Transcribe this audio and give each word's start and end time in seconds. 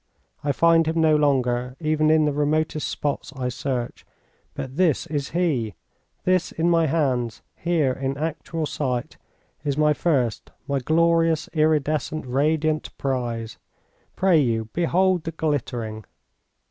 I 0.43 0.51
find 0.51 0.87
him 0.87 0.99
no 0.99 1.15
longer, 1.15 1.75
even 1.79 2.09
in 2.09 2.25
the 2.25 2.33
remotest 2.33 2.87
spots 2.87 3.31
I 3.35 3.49
search.... 3.49 4.03
But 4.55 4.75
this 4.75 5.05
is 5.05 5.29
he! 5.29 5.75
This, 6.23 6.51
in 6.51 6.71
my 6.71 6.87
hands, 6.87 7.43
here 7.55 7.93
in 7.93 8.17
actual 8.17 8.65
sight, 8.65 9.19
is 9.63 9.77
my 9.77 9.93
first, 9.93 10.49
my 10.67 10.79
glorious, 10.79 11.49
iridescent, 11.53 12.25
radiant 12.25 12.97
prize! 12.97 13.59
Pray 14.15 14.39
you, 14.39 14.69
behold 14.73 15.23
the 15.23 15.31
glittering! 15.31 16.05